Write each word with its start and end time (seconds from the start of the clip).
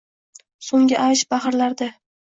So‘nggi 0.69 0.97
avj 1.03 1.23
bahrlarda 1.35 1.91